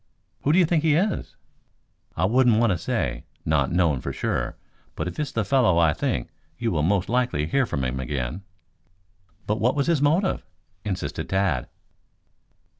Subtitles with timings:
[0.41, 1.35] "Who do you think he is?"
[2.17, 4.57] "I wouldn't want to say, not knowing for sure.
[4.95, 8.41] But if it's the fellow I think, you will most likely hear from him again."
[9.45, 10.43] "But what was his motive?"
[10.83, 11.69] insisted Tad.